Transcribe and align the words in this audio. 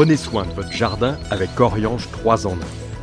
Prenez 0.00 0.16
soin 0.16 0.46
de 0.46 0.52
votre 0.52 0.72
jardin 0.72 1.18
avec 1.30 1.60
Oriange 1.60 2.10
3 2.10 2.46
en 2.46 2.54
1. 2.54 2.58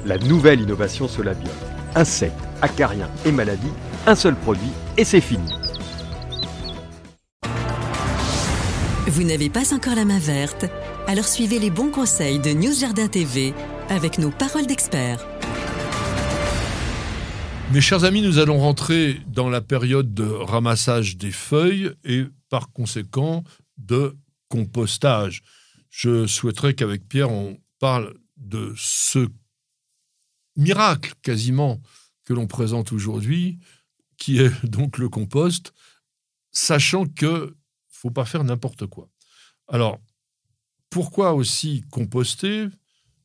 La 0.08 0.18
nouvelle 0.18 0.62
innovation 0.62 1.08
Solabium. 1.08 1.54
Insectes, 1.94 2.34
acariens 2.64 3.12
et 3.24 3.32
maladies, 3.32 3.70
un 4.08 4.16
seul 4.16 4.36
produit 4.36 4.72
et 4.98 5.04
c'est 5.04 5.22
fini. 5.22 5.48
Vous 9.06 9.22
n'avez 9.22 9.52
pas 9.52 9.76
encore 9.76 9.94
la 9.94 10.06
main 10.06 10.18
verte? 10.18 10.66
Alors 11.06 11.26
suivez 11.26 11.60
les 11.60 11.70
bons 11.70 11.92
conseils 11.92 12.40
de 12.40 12.50
News 12.50 12.74
Jardin 12.74 13.08
TV 13.08 13.54
avec 13.90 14.18
nos 14.18 14.32
paroles 14.32 14.66
d'experts. 14.66 15.24
Mes 17.74 17.82
chers 17.82 18.06
amis, 18.06 18.24
nous 18.24 18.40
allons 18.40 18.58
rentrer 18.58 19.22
dans 19.28 19.52
la 19.52 19.62
période 19.62 20.16
de 20.16 20.26
ramassage 20.26 21.16
des 21.16 21.30
feuilles 21.30 21.92
et 22.04 22.24
par 22.50 22.72
conséquent 22.72 23.44
de 23.78 24.18
compostage. 24.50 25.44
Je 25.90 26.28
souhaiterais 26.28 26.74
qu'avec 26.74 27.08
Pierre, 27.08 27.32
on 27.32 27.60
parle 27.80 28.18
de 28.38 28.74
ce 28.78 29.28
miracle 30.56 31.14
quasiment 31.22 31.82
que 32.24 32.34
l'on 32.34 32.48
présente 32.48 32.92
aujourd'hui, 32.92 33.60
qui 34.18 34.40
est 34.40 34.66
donc 34.66 34.98
le 34.98 35.10
compost, 35.10 35.74
sachant 36.52 37.06
que 37.06 37.56
faut 37.90 38.12
pas 38.12 38.26
faire 38.26 38.44
n'importe 38.44 38.86
quoi. 38.86 39.10
Alors, 39.68 40.00
pourquoi 40.90 41.34
aussi 41.34 41.84
composter? 41.90 42.68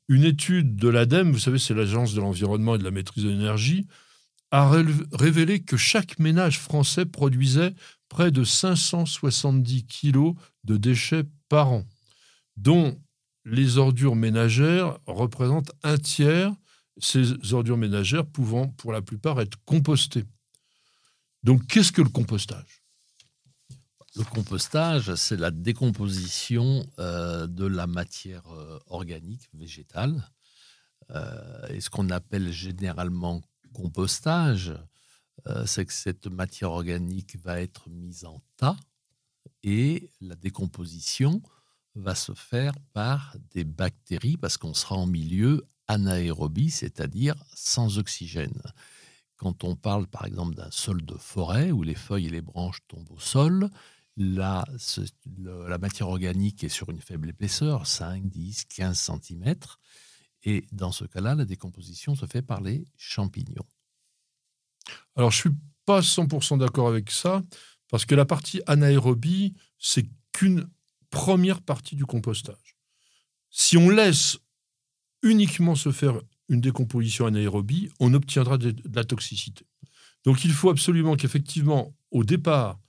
Une 0.09 0.25
étude 0.25 0.77
de 0.77 0.89
l'ADEME, 0.89 1.31
vous 1.31 1.39
savez, 1.39 1.59
c'est 1.59 1.75
l'Agence 1.75 2.13
de 2.13 2.21
l'environnement 2.21 2.75
et 2.75 2.79
de 2.79 2.85
la 2.85 2.91
maîtrise 2.91 3.25
de 3.25 3.31
l'énergie, 3.31 3.87
a 4.51 4.71
révélé 5.13 5.63
que 5.63 5.79
chaque 5.79 6.19
ménage 6.19 6.59
français 6.59 7.07
produisait 7.07 7.75
près 8.09 8.31
de 8.31 8.45
570 8.45 9.87
kilos 9.87 10.35
de 10.65 10.77
déchets 10.77 11.25
par 11.49 11.73
an, 11.73 11.87
dont 12.57 13.01
les 13.45 13.79
ordures 13.79 14.17
ménagères 14.17 14.99
représentent 15.07 15.73
un 15.83 15.99
tiers, 15.99 16.55
ces 16.99 17.53
ordures 17.53 17.77
ménagères 17.77 18.27
pouvant 18.27 18.69
pour 18.69 18.93
la 18.93 19.03
plupart 19.03 19.41
être 19.41 19.59
compostées. 19.65 20.25
Donc 21.43 21.67
qu'est-ce 21.67 21.93
que 21.93 22.03
le 22.03 22.09
compostage? 22.09 22.83
Le 24.15 24.25
compostage, 24.25 25.15
c'est 25.15 25.39
la 25.39 25.51
décomposition 25.51 26.87
euh, 26.99 27.47
de 27.47 27.65
la 27.65 27.87
matière 27.87 28.47
euh, 28.53 28.79
organique 28.87 29.49
végétale, 29.55 30.29
euh, 31.11 31.67
et 31.69 31.81
ce 31.81 31.89
qu'on 31.89 32.11
appelle 32.11 32.53
généralement 32.53 33.41
compostage, 33.73 34.75
c'est 35.67 35.87
que 35.87 35.93
cette 35.93 36.29
matière 36.29 36.71
organique 36.71 37.37
va 37.43 37.61
être 37.61 37.89
mise 37.89 38.25
en 38.27 38.41
tas 38.57 38.77
et 39.65 40.13
la 40.21 40.37
décomposition 40.37 41.43
va 41.95 42.15
se 42.15 42.33
faire 42.33 42.73
par 42.93 43.37
des 43.51 43.65
bactéries 43.65 44.37
parce 44.37 44.57
qu'on 44.57 44.75
sera 44.75 44.97
en 44.97 45.07
milieu 45.07 45.67
anaérobie, 45.89 46.71
c'est-à-dire 46.71 47.35
sans 47.55 47.99
oxygène. 47.99 48.63
Quand 49.37 49.65
on 49.65 49.77
parle 49.77 50.07
par 50.07 50.25
exemple 50.25 50.55
d'un 50.55 50.71
sol 50.71 51.05
de 51.05 51.17
forêt 51.17 51.71
où 51.71 51.83
les 51.83 51.95
feuilles 51.95 52.27
et 52.27 52.31
les 52.31 52.41
branches 52.41 52.81
tombent 52.89 53.11
au 53.11 53.19
sol, 53.19 53.69
la, 54.17 54.65
la 55.45 55.79
matière 55.79 56.09
organique 56.09 56.65
est 56.65 56.69
sur 56.69 56.91
une 56.91 57.01
faible 57.01 57.31
épaisseur, 57.31 57.87
5, 57.87 58.29
10, 58.29 58.67
15 58.67 59.11
cm, 59.23 59.55
et 60.45 60.67
dans 60.73 60.93
ce 60.93 61.05
cas-là, 61.05 61.35
la 61.35 61.45
décomposition 61.45 62.15
se 62.15 62.27
fait 62.27 62.43
par 62.43 62.61
les 62.61 62.85
champignons. 62.97 63.67
Alors, 65.17 65.31
je 65.31 65.39
suis 65.39 65.51
pas 65.85 66.01
100% 66.01 66.59
d'accord 66.59 66.89
avec 66.89 67.11
ça, 67.11 67.43
parce 67.89 68.05
que 68.05 68.15
la 68.15 68.25
partie 68.25 68.61
anaérobie, 68.67 69.55
c'est 69.79 70.09
qu'une 70.33 70.69
première 71.13 71.61
partie 71.61 71.95
du 71.95 72.05
compostage. 72.05 72.77
Si 73.51 73.77
on 73.77 73.89
laisse 73.89 74.39
uniquement 75.23 75.77
se 75.77 75.93
faire 75.93 76.21
une 76.49 76.61
décomposition 76.61 77.27
anaérobie, 77.27 77.91
on 78.01 78.15
obtiendra 78.15 78.59
de, 78.59 78.75
la 78.93 79.05
toxicité. 79.05 79.65
Donc, 80.25 80.45
il 80.45 80.53
faut 80.53 80.71
absolument 80.71 81.15
qu'effectivement, 81.15 81.95
au 82.11 82.25
départ, 82.25 82.81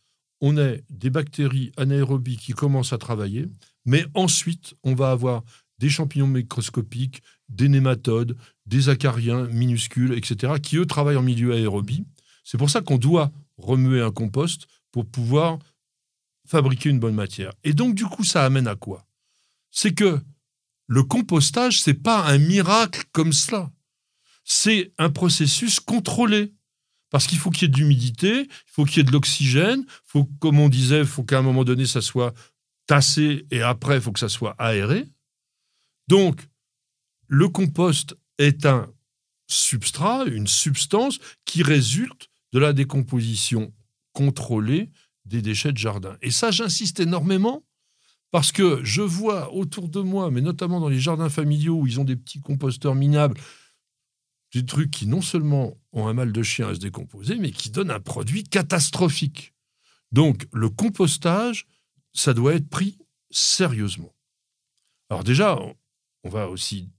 on 0.41 0.57
ait 0.57 0.83
des 0.89 1.09
bactéries 1.09 1.71
anaérobies 1.77 2.37
qui 2.37 2.53
commencent 2.53 2.93
à 2.93 2.97
travailler, 2.97 3.45
mais 3.85 4.05
ensuite, 4.13 4.73
on 4.83 4.95
va 4.95 5.11
avoir 5.11 5.43
des 5.79 5.89
champignons 5.89 6.27
microscopiques, 6.27 7.21
des 7.49 7.67
nématodes, 7.67 8.37
des 8.65 8.89
acariens 8.89 9.47
minuscules, 9.47 10.13
etc., 10.13 10.53
qui, 10.61 10.77
eux, 10.77 10.85
travaillent 10.85 11.17
en 11.17 11.23
milieu 11.23 11.53
aérobie. 11.53 12.05
C'est 12.43 12.57
pour 12.57 12.69
ça 12.69 12.81
qu'on 12.81 12.97
doit 12.97 13.31
remuer 13.57 14.01
un 14.01 14.11
compost 14.11 14.67
pour 14.91 15.05
pouvoir 15.05 15.59
fabriquer 16.47 16.89
une 16.89 16.99
bonne 16.99 17.15
matière. 17.15 17.53
Et 17.63 17.73
donc, 17.73 17.95
du 17.95 18.05
coup, 18.05 18.23
ça 18.23 18.45
amène 18.45 18.67
à 18.67 18.75
quoi? 18.75 19.05
C'est 19.71 19.93
que 19.93 20.19
le 20.87 21.03
compostage, 21.03 21.81
c'est 21.81 21.93
pas 21.93 22.25
un 22.25 22.37
miracle 22.37 23.03
comme 23.11 23.33
cela. 23.33 23.71
C'est 24.43 24.93
un 24.97 25.09
processus 25.09 25.79
contrôlé. 25.79 26.53
Parce 27.09 27.27
qu'il 27.27 27.37
faut 27.37 27.51
qu'il 27.51 27.61
y 27.61 27.65
ait 27.65 27.73
de 27.73 27.77
l'humidité, 27.77 28.41
il 28.41 28.71
faut 28.71 28.85
qu'il 28.85 28.97
y 28.97 28.99
ait 29.01 29.03
de 29.03 29.11
l'oxygène, 29.11 29.85
faut, 30.03 30.25
comme 30.39 30.59
on 30.59 30.67
disait, 30.67 31.01
il 31.01 31.05
faut 31.05 31.23
qu'à 31.23 31.37
un 31.37 31.43
moment 31.43 31.63
donné, 31.63 31.85
ça 31.85 32.01
soit 32.01 32.33
tassé 32.87 33.45
et 33.51 33.61
après, 33.61 33.97
il 33.97 34.01
faut 34.01 34.11
que 34.11 34.19
ça 34.19 34.29
soit 34.29 34.55
aéré. 34.57 35.05
Donc, 36.07 36.41
le 37.27 37.47
compost 37.49 38.17
est 38.39 38.65
un 38.65 38.91
substrat, 39.45 40.25
une 40.25 40.47
substance 40.47 41.19
qui 41.45 41.61
résulte 41.61 42.29
de 42.51 42.57
la 42.57 42.73
décomposition 42.73 43.71
contrôlée 44.13 44.89
des 45.25 45.41
déchets 45.41 45.71
de 45.71 45.77
jardin. 45.77 46.17
Et 46.21 46.31
ça, 46.31 46.51
j'insiste 46.51 46.99
énormément 46.99 47.63
parce 48.31 48.51
que 48.51 48.83
je 48.83 49.01
vois 49.01 49.53
autour 49.53 49.89
de 49.89 49.99
moi, 49.99 50.31
mais 50.31 50.41
notamment 50.41 50.79
dans 50.79 50.89
les 50.89 50.99
jardins 50.99 51.29
familiaux 51.29 51.79
où 51.79 51.87
ils 51.87 51.99
ont 51.99 52.03
des 52.03 52.15
petits 52.15 52.41
composteurs 52.41 52.95
minables, 52.95 53.39
des 54.53 54.65
trucs 54.65 54.91
qui 54.91 55.07
non 55.07 55.21
seulement 55.21 55.77
ont 55.91 56.07
un 56.07 56.13
mal 56.13 56.31
de 56.31 56.43
chien 56.43 56.67
à 56.67 56.75
se 56.75 56.79
décomposer, 56.79 57.37
mais 57.37 57.51
qui 57.51 57.69
donnent 57.69 57.91
un 57.91 57.99
produit 57.99 58.43
catastrophique. 58.43 59.53
Donc 60.11 60.47
le 60.51 60.69
compostage, 60.69 61.67
ça 62.13 62.33
doit 62.33 62.55
être 62.55 62.69
pris 62.69 62.97
sérieusement. 63.29 64.13
Alors 65.09 65.23
déjà, 65.23 65.59
on 66.23 66.29
va 66.29 66.49
aussi 66.49 66.89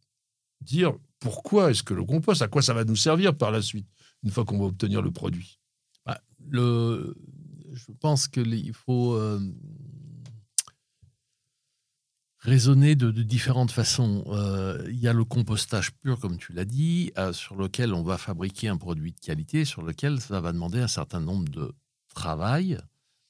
dire 0.61 0.95
pourquoi 1.19 1.71
est-ce 1.71 1.83
que 1.83 1.95
le 1.95 2.05
compost, 2.05 2.43
à 2.43 2.49
quoi 2.49 2.63
ça 2.63 2.75
va 2.75 2.85
nous 2.85 2.97
servir 2.97 3.37
par 3.37 3.51
la 3.51 3.63
suite, 3.63 3.89
une 4.23 4.31
fois 4.31 4.45
qu'on 4.45 4.59
va 4.59 4.67
obtenir 4.67 5.03
le 5.03 5.11
produit? 5.11 5.59
Bah, 6.05 6.21
le, 6.49 7.17
Je 7.75 7.93
pense 7.93 8.29
qu'il 8.29 8.73
faut 8.73 9.15
euh, 9.15 9.41
raisonner 12.39 12.95
de, 12.95 13.11
différentes 13.11 13.73
façons. 13.73 14.25
Euh, 14.29 14.87
il 14.89 14.99
y 14.99 15.09
a 15.09 15.13
le 15.13 15.25
compostage 15.25 15.93
pur, 15.93 16.21
comme 16.21 16.37
tu 16.37 16.53
l'as 16.53 16.65
dit, 16.65 17.13
euh, 17.19 17.33
sur 17.33 17.57
lequel 17.57 17.93
on 17.93 18.03
va 18.03 18.17
fabriquer 18.17 18.69
un 18.69 18.77
produit 18.77 19.13
de 19.13 19.21
qualité, 19.21 19.65
sur 19.65 19.83
lequel 19.83 20.21
ça 20.21 20.41
va 20.41 20.53
demander 20.53 20.81
un 20.81 20.89
certain 20.89 21.21
nombre 21.21 21.49
de 21.49 21.73
travail, 22.15 22.79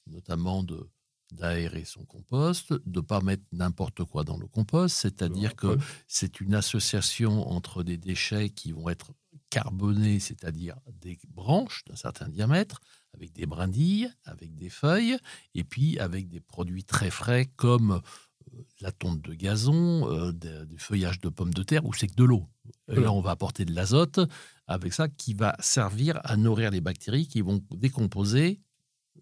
notamment 0.06 0.62
de 0.62 0.88
d'aérer 1.32 1.84
son 1.84 2.04
compost, 2.04 2.72
de 2.72 2.80
ne 2.86 3.00
pas 3.00 3.20
mettre 3.20 3.42
n'importe 3.50 4.04
quoi 4.04 4.22
dans 4.22 4.36
le 4.36 4.46
compost, 4.46 4.96
c'est-à-dire 4.96 5.56
que 5.56 5.78
c'est 6.06 6.40
une 6.40 6.54
association 6.54 7.50
entre 7.50 7.82
des 7.82 7.96
déchets 7.96 8.50
qui 8.50 8.70
vont 8.70 8.88
être 8.88 9.14
carbonés, 9.50 10.20
c'est-à-dire 10.20 10.76
des 11.00 11.18
branches 11.28 11.84
d'un 11.86 11.96
certain 11.96 12.28
diamètre, 12.28 12.80
avec 13.14 13.32
des 13.32 13.46
brindilles, 13.46 14.10
avec 14.24 14.54
des 14.54 14.70
feuilles, 14.70 15.16
et 15.54 15.64
puis 15.64 15.98
avec 15.98 16.28
des 16.28 16.40
produits 16.40 16.84
très 16.84 17.10
frais 17.10 17.46
comme 17.56 17.92
euh, 17.92 18.62
la 18.80 18.92
tonte 18.92 19.22
de 19.22 19.34
gazon, 19.34 20.10
euh, 20.10 20.32
du 20.32 20.78
feuillage 20.78 21.20
de 21.20 21.28
pommes 21.28 21.54
de 21.54 21.62
terre, 21.62 21.84
ou 21.84 21.92
c'est 21.92 22.08
que 22.08 22.14
de 22.14 22.24
l'eau. 22.24 22.48
Là, 22.88 23.12
on 23.12 23.20
va 23.20 23.30
apporter 23.30 23.64
de 23.64 23.74
l'azote 23.74 24.20
avec 24.66 24.92
ça 24.92 25.08
qui 25.08 25.34
va 25.34 25.56
servir 25.60 26.20
à 26.24 26.36
nourrir 26.36 26.70
les 26.70 26.80
bactéries 26.80 27.26
qui 27.26 27.40
vont 27.40 27.62
décomposer 27.70 28.60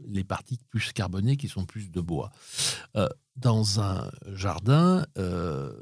les 0.01 0.25
parties 0.25 0.59
plus 0.71 0.93
carbonées 0.93 1.37
qui 1.37 1.49
sont 1.49 1.65
plus 1.65 1.91
de 1.91 2.01
bois. 2.01 2.31
Euh, 2.97 3.09
dans 3.37 3.81
un 3.81 4.11
jardin, 4.35 5.07
euh, 5.19 5.73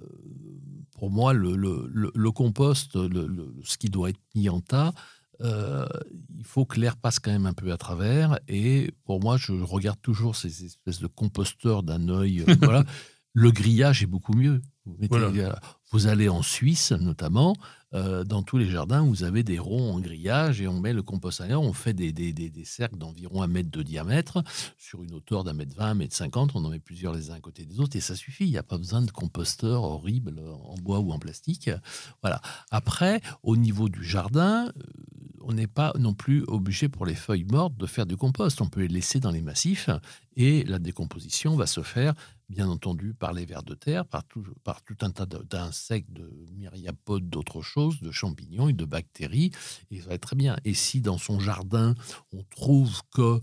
pour 1.00 1.10
moi, 1.10 1.32
le, 1.32 2.30
compost, 2.30 2.92
ce 2.92 3.78
qui 3.78 3.88
doit 3.88 4.10
être 4.10 4.20
mis 4.34 4.50
en 4.50 4.60
tas, 4.60 4.92
euh, 5.40 5.86
il 6.36 6.44
faut 6.44 6.66
que 6.66 6.78
l'air 6.78 6.98
passe 6.98 7.18
quand 7.18 7.30
même 7.30 7.46
un 7.46 7.54
peu 7.54 7.72
à 7.72 7.78
travers. 7.78 8.38
Et 8.48 8.92
pour 9.06 9.18
moi, 9.18 9.38
je 9.38 9.54
regarde 9.54 9.98
toujours 10.02 10.36
ces 10.36 10.66
espèces 10.66 11.00
de 11.00 11.06
composteurs 11.06 11.82
d'un 11.82 12.10
œil. 12.10 12.44
voilà. 12.60 12.84
Le 13.32 13.52
grillage 13.52 14.02
est 14.02 14.06
beaucoup 14.06 14.34
mieux. 14.34 14.60
Vous, 15.92 16.06
allez 16.06 16.28
en 16.28 16.42
Suisse, 16.42 16.92
notamment, 16.92 17.54
euh, 17.94 18.24
dans 18.24 18.42
tous 18.42 18.58
les 18.58 18.68
jardins, 18.68 19.02
vous 19.02 19.24
avez 19.24 19.42
des 19.42 19.58
ronds 19.58 19.92
en 19.92 20.00
grillage 20.00 20.60
et 20.60 20.66
on 20.68 20.80
met 20.80 20.92
le 20.92 21.02
compost 21.02 21.40
à 21.40 21.46
l'air. 21.46 21.60
On 21.60 21.72
fait 21.72 21.92
des, 21.92 22.12
des, 22.12 22.64
cercles 22.64 22.96
d'environ 22.96 23.42
un 23.42 23.46
mètre 23.46 23.70
de 23.70 23.82
diamètre 23.82 24.42
sur 24.78 25.02
une 25.02 25.14
hauteur 25.14 25.44
d'un 25.44 25.52
mètre 25.52 25.76
vingt, 25.76 25.90
un 25.90 25.94
mètre 25.94 26.14
cinquante. 26.14 26.52
On 26.54 26.64
en 26.64 26.70
met 26.70 26.80
plusieurs 26.80 27.12
les 27.12 27.30
uns 27.30 27.34
à 27.34 27.40
côté 27.40 27.64
des 27.66 27.78
autres 27.78 27.96
et 27.96 28.00
ça 28.00 28.16
suffit. 28.16 28.46
Il 28.46 28.50
n'y 28.50 28.58
a 28.58 28.62
pas 28.62 28.78
besoin 28.78 29.02
de 29.02 29.10
composteurs 29.10 29.82
horribles 29.82 30.40
en 30.64 30.74
bois 30.76 31.00
ou 31.00 31.12
en 31.12 31.18
plastique. 31.18 31.70
Voilà. 32.22 32.40
Après, 32.70 33.20
au 33.42 33.56
niveau 33.56 33.88
du 33.88 34.04
jardin, 34.04 34.66
euh, 34.66 34.82
on 35.42 35.52
n'est 35.52 35.66
pas 35.66 35.92
non 35.98 36.14
plus 36.14 36.44
obligé 36.48 36.88
pour 36.88 37.06
les 37.06 37.14
feuilles 37.14 37.46
mortes 37.50 37.76
de 37.76 37.86
faire 37.86 38.06
du 38.06 38.16
compost. 38.16 38.60
On 38.60 38.68
peut 38.68 38.80
les 38.80 38.88
laisser 38.88 39.20
dans 39.20 39.30
les 39.30 39.42
massifs 39.42 39.90
et 40.36 40.64
la 40.64 40.78
décomposition 40.78 41.56
va 41.56 41.66
se 41.66 41.82
faire 41.82 42.14
bien 42.50 42.68
entendu 42.68 43.14
par 43.14 43.32
les 43.32 43.46
vers 43.46 43.62
de 43.62 43.74
terre, 43.74 44.04
par 44.04 44.24
tout, 44.24 44.44
un 45.00 45.10
tas 45.10 45.26
d'insectes, 45.26 46.12
de 46.12 46.28
myriapodes, 46.52 47.30
d'autres 47.30 47.62
choses, 47.62 48.00
de 48.00 48.10
champignons 48.10 48.68
et 48.68 48.72
de 48.72 48.84
bactéries, 48.84 49.52
et 49.90 50.00
ça 50.00 50.08
va 50.08 50.14
être 50.14 50.22
très 50.22 50.36
bien. 50.36 50.56
Et 50.64 50.74
si 50.74 51.00
dans 51.00 51.16
son 51.16 51.38
jardin, 51.38 51.94
on 52.32 52.42
trouve 52.42 53.02
que 53.14 53.40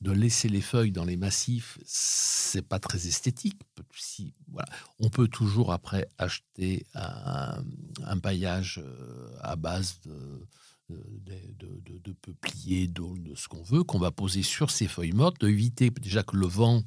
de 0.00 0.10
laisser 0.10 0.48
les 0.48 0.60
feuilles 0.60 0.92
dans 0.92 1.04
les 1.04 1.16
massifs, 1.16 1.78
c'est 1.84 2.66
pas 2.66 2.78
très 2.78 3.06
esthétique. 3.06 3.60
Si, 3.94 4.34
voilà. 4.48 4.68
On 4.98 5.08
peut 5.08 5.28
toujours 5.28 5.72
après 5.72 6.08
acheter 6.18 6.86
un, 6.94 8.18
paillage 8.22 8.80
euh, 8.82 9.36
à 9.40 9.56
base 9.56 10.00
de, 10.04 10.46
de, 10.88 11.98
de, 11.98 12.12
peupliers, 12.12 12.88
d'aulnes, 12.88 13.24
de 13.24 13.34
ce 13.34 13.48
qu'on 13.48 13.62
veut, 13.62 13.84
qu'on 13.84 13.98
va 13.98 14.10
poser 14.10 14.42
sur 14.42 14.70
ces 14.70 14.86
feuilles 14.86 15.12
mortes, 15.12 15.40
d'éviter 15.40 15.90
déjà 15.90 16.22
que 16.22 16.36
le 16.36 16.46
vent 16.46 16.82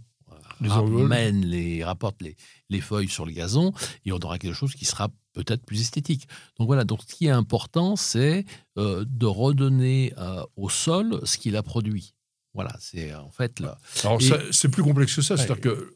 les 0.61 0.69
ramène, 0.69 1.45
les, 1.45 1.83
rapporte 1.83 2.21
les, 2.21 2.35
les, 2.69 2.81
feuilles 2.81 3.09
sur 3.09 3.25
le 3.25 3.31
gazon, 3.31 3.73
et 4.05 4.11
on 4.11 4.19
aura 4.19 4.37
quelque 4.39 4.55
chose 4.55 4.73
qui 4.73 4.85
sera 4.85 5.09
peut-être 5.33 5.65
plus 5.65 5.81
esthétique. 5.81 6.27
Donc 6.57 6.67
voilà, 6.67 6.83
donc 6.83 7.01
ce 7.07 7.15
qui 7.15 7.27
est 7.27 7.31
important, 7.31 7.95
c'est 7.95 8.45
euh, 8.77 9.05
de 9.07 9.25
redonner 9.25 10.13
euh, 10.17 10.43
au 10.55 10.69
sol 10.69 11.21
ce 11.23 11.37
qu'il 11.37 11.55
a 11.55 11.63
produit. 11.63 12.13
Voilà, 12.53 12.75
c'est 12.79 13.13
en 13.13 13.29
fait 13.29 13.59
là. 13.59 13.77
Alors 14.03 14.19
c'est 14.51 14.69
plus 14.69 14.83
complexe 14.83 15.15
que 15.15 15.21
ça, 15.21 15.37
c'est-à-dire 15.37 15.61
que 15.61 15.95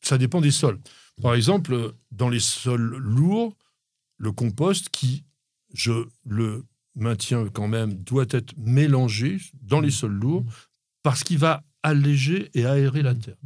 ça 0.00 0.18
dépend 0.18 0.40
des 0.40 0.50
sols. 0.50 0.80
Par 1.22 1.34
exemple, 1.34 1.94
dans 2.10 2.28
les 2.28 2.40
sols 2.40 2.96
lourds, 2.96 3.56
le 4.16 4.32
compost 4.32 4.88
qui, 4.88 5.24
je 5.72 5.92
le 6.24 6.64
maintiens 6.94 7.46
quand 7.48 7.68
même, 7.68 7.94
doit 7.94 8.26
être 8.30 8.54
mélangé 8.56 9.38
dans 9.62 9.80
les 9.80 9.90
sols 9.90 10.12
lourds 10.12 10.44
parce 11.02 11.22
qu'il 11.22 11.38
va 11.38 11.62
alléger 11.82 12.50
et 12.54 12.64
aérer 12.66 13.02
la 13.02 13.14
terre. 13.14 13.36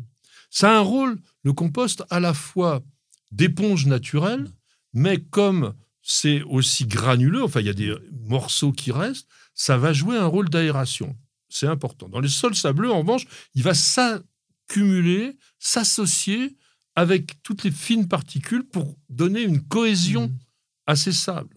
Ça 0.50 0.72
a 0.72 0.78
un 0.78 0.82
rôle, 0.82 1.18
le 1.42 1.52
compost, 1.52 2.04
à 2.10 2.20
la 2.20 2.34
fois 2.34 2.82
d'éponge 3.30 3.86
naturelle, 3.86 4.50
mais 4.92 5.20
comme 5.20 5.74
c'est 6.02 6.42
aussi 6.42 6.86
granuleux, 6.86 7.42
enfin 7.42 7.60
il 7.60 7.66
y 7.66 7.70
a 7.70 7.74
des 7.74 7.94
morceaux 8.12 8.72
qui 8.72 8.92
restent, 8.92 9.28
ça 9.54 9.76
va 9.76 9.92
jouer 9.92 10.16
un 10.16 10.26
rôle 10.26 10.48
d'aération 10.48 11.16
c'est 11.48 11.66
important. 11.66 12.08
Dans 12.08 12.20
les 12.20 12.28
sols 12.28 12.54
sableux, 12.54 12.90
en 12.90 13.00
revanche, 13.00 13.26
il 13.54 13.62
va 13.62 13.74
s'accumuler, 13.74 15.36
s'associer 15.58 16.56
avec 16.94 17.42
toutes 17.42 17.64
les 17.64 17.70
fines 17.70 18.08
particules 18.08 18.64
pour 18.64 18.96
donner 19.08 19.42
une 19.42 19.62
cohésion 19.62 20.28
mmh. 20.28 20.38
à 20.86 20.96
ces 20.96 21.12
sables 21.12 21.56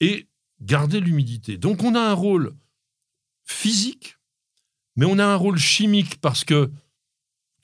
et 0.00 0.28
garder 0.60 1.00
l'humidité. 1.00 1.56
Donc 1.56 1.82
on 1.82 1.94
a 1.94 2.00
un 2.00 2.12
rôle 2.12 2.54
physique, 3.44 4.16
mais 4.96 5.06
on 5.06 5.18
a 5.18 5.24
un 5.24 5.36
rôle 5.36 5.58
chimique 5.58 6.20
parce 6.20 6.44
que 6.44 6.70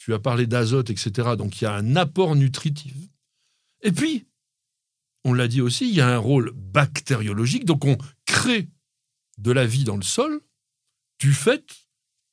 tu 0.00 0.14
as 0.14 0.18
parlé 0.18 0.46
d'azote, 0.46 0.88
etc. 0.88 1.36
Donc 1.36 1.60
il 1.60 1.64
y 1.64 1.66
a 1.66 1.74
un 1.74 1.94
apport 1.94 2.34
nutritif. 2.34 2.94
Et 3.82 3.92
puis, 3.92 4.26
on 5.24 5.34
l'a 5.34 5.46
dit 5.46 5.60
aussi, 5.60 5.88
il 5.88 5.94
y 5.94 6.00
a 6.00 6.08
un 6.08 6.18
rôle 6.18 6.52
bactériologique. 6.52 7.66
Donc 7.66 7.84
on 7.84 7.98
crée 8.24 8.70
de 9.36 9.52
la 9.52 9.66
vie 9.66 9.84
dans 9.84 9.96
le 9.96 10.02
sol 10.02 10.40
du 11.18 11.34
fait 11.34 11.64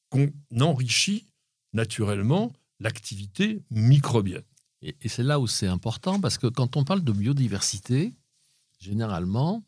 qu'on 0.10 0.31
enrichit 0.62 1.25
naturellement 1.74 2.54
l'activité 2.80 3.62
microbienne. 3.69 4.46
Et, 4.81 4.96
c'est 5.10 5.24
là 5.24 5.40
où 5.40 5.48
c'est 5.48 5.68
important, 5.68 6.22
parce 6.22 6.38
que 6.38 6.48
quand 6.48 6.78
on 6.78 6.86
parle 6.86 7.04
de 7.04 7.12
biodiversité, 7.12 8.14
généralement, 8.80 9.66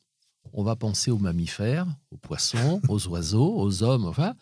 on 0.54 0.64
va 0.64 0.78
penser 0.78 1.12
aux 1.12 1.18
mammifères, 1.18 1.88
aux 2.12 2.18
poissons, 2.18 2.80
aux 2.88 3.08
oiseaux, 3.08 3.60
aux 3.60 3.84
hommes, 3.84 4.06
enfin, 4.06 4.36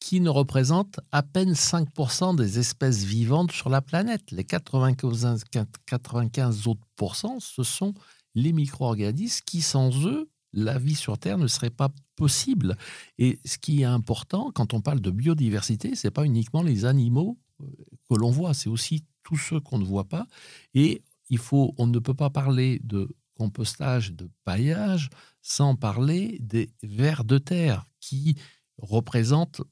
qui 0.00 0.20
ne 0.20 0.30
représentent 0.30 1.00
à 1.12 1.22
peine 1.22 1.52
5% 1.52 2.36
des 2.36 2.58
espèces 2.58 3.04
vivantes 3.04 3.52
sur 3.52 3.70
la 3.70 3.80
planète. 3.80 4.30
Les 4.30 4.44
95, 4.44 5.44
95 5.86 6.66
autres 6.66 6.86
pourcents, 6.96 7.40
ce 7.40 7.62
sont 7.62 7.94
les 8.34 8.52
micro-organismes 8.52 9.42
qui, 9.46 9.62
sans 9.62 9.90
eux, 10.06 10.28
la 10.52 10.78
vie 10.78 10.94
sur 10.94 11.18
Terre 11.18 11.38
ne 11.38 11.46
serait 11.46 11.70
pas 11.70 11.90
possible. 12.16 12.76
Et 13.18 13.38
ce 13.44 13.58
qui 13.58 13.82
est 13.82 13.84
important 13.84 14.50
quand 14.52 14.74
on 14.74 14.80
parle 14.80 15.00
de 15.00 15.10
biodiversité, 15.10 15.94
c'est 15.94 16.10
pas 16.10 16.24
uniquement 16.24 16.62
les 16.62 16.84
animaux 16.84 17.38
euh, 17.60 17.66
que 18.08 18.16
l'on 18.16 18.30
voit, 18.30 18.54
c'est 18.54 18.68
aussi 18.68 19.04
tous 19.22 19.36
ceux 19.36 19.60
qu'on 19.60 19.78
ne 19.78 19.84
voit 19.84 20.08
pas. 20.08 20.26
Et 20.74 21.02
il 21.28 21.38
faut, 21.38 21.74
on 21.78 21.86
ne 21.86 21.98
peut 21.98 22.14
pas 22.14 22.30
parler 22.30 22.80
de 22.84 23.08
compostage, 23.34 24.12
de 24.12 24.30
paillage, 24.44 25.10
sans 25.42 25.76
parler 25.76 26.38
des 26.40 26.70
vers 26.82 27.24
de 27.24 27.38
terre 27.38 27.84
qui 28.00 28.36
représentent 28.78 29.62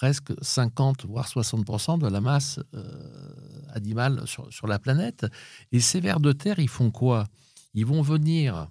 presque 0.00 0.32
50 0.40 1.04
voire 1.04 1.28
60 1.28 2.00
de 2.00 2.08
la 2.08 2.22
masse 2.22 2.58
euh, 2.72 3.66
animale 3.74 4.26
sur, 4.26 4.50
sur, 4.50 4.66
la 4.66 4.78
planète. 4.78 5.26
Et 5.72 5.80
ces 5.80 6.00
vers 6.00 6.20
de 6.20 6.32
terre, 6.32 6.58
ils 6.58 6.70
font 6.70 6.90
quoi? 6.90 7.28
Ils 7.74 7.84
vont 7.84 8.00
venir 8.00 8.70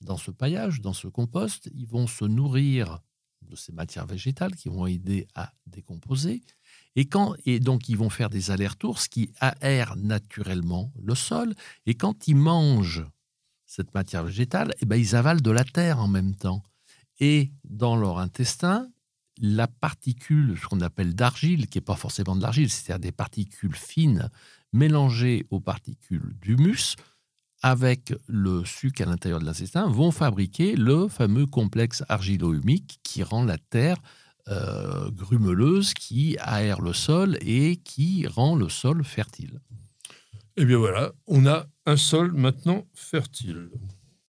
dans 0.00 0.16
ce 0.16 0.32
paillage, 0.32 0.80
dans 0.80 0.92
ce 0.92 1.06
compost, 1.06 1.70
ils 1.72 1.86
vont 1.86 2.08
se 2.08 2.24
nourrir 2.24 2.98
de 3.42 3.54
ces 3.54 3.70
matières 3.70 4.06
végétales 4.06 4.56
qui 4.56 4.68
vont 4.68 4.88
aider 4.88 5.28
à 5.36 5.52
décomposer. 5.68 6.42
Et, 6.96 7.06
quand, 7.06 7.36
et 7.46 7.60
donc, 7.60 7.88
ils 7.88 7.96
vont 7.96 8.10
faire 8.10 8.28
des 8.28 8.50
allers-retours, 8.50 8.98
ce 8.98 9.08
qui 9.08 9.30
aère 9.40 9.94
naturellement 9.94 10.92
le 11.00 11.14
sol. 11.14 11.54
Et 11.86 11.94
quand 11.94 12.26
ils 12.26 12.36
mangent 12.36 13.06
cette 13.64 13.94
matière 13.94 14.24
végétale, 14.24 14.74
eh 14.80 14.86
ben, 14.86 14.96
ils 14.96 15.14
avalent 15.14 15.40
de 15.40 15.52
la 15.52 15.62
terre 15.62 16.00
en 16.00 16.08
même 16.08 16.34
temps. 16.34 16.64
Et 17.20 17.52
dans 17.62 17.94
leur 17.94 18.18
intestin, 18.18 18.88
la 19.40 19.66
particule, 19.66 20.56
ce 20.60 20.66
qu'on 20.66 20.80
appelle 20.80 21.14
d'argile, 21.14 21.66
qui 21.66 21.78
n'est 21.78 21.84
pas 21.84 21.96
forcément 21.96 22.36
de 22.36 22.42
l'argile, 22.42 22.70
c'est-à-dire 22.70 23.00
des 23.00 23.12
particules 23.12 23.74
fines 23.74 24.30
mélangées 24.72 25.46
aux 25.50 25.60
particules 25.60 26.34
d'humus, 26.40 26.96
avec 27.62 28.12
le 28.26 28.64
sucre 28.64 29.02
à 29.02 29.06
l'intérieur 29.06 29.40
de 29.40 29.46
l'intestin, 29.46 29.88
vont 29.88 30.10
fabriquer 30.10 30.76
le 30.76 31.08
fameux 31.08 31.46
complexe 31.46 32.04
argilo-humique 32.08 33.00
qui 33.02 33.22
rend 33.22 33.44
la 33.44 33.58
terre 33.58 33.96
euh, 34.48 35.10
grumeleuse, 35.10 35.94
qui 35.94 36.36
aère 36.40 36.82
le 36.82 36.92
sol 36.92 37.38
et 37.40 37.76
qui 37.76 38.26
rend 38.26 38.56
le 38.56 38.68
sol 38.68 39.02
fertile. 39.02 39.60
Eh 40.56 40.66
bien 40.66 40.76
voilà, 40.76 41.12
on 41.26 41.46
a 41.46 41.66
un 41.86 41.96
sol 41.96 42.32
maintenant 42.32 42.86
fertile. 42.92 43.70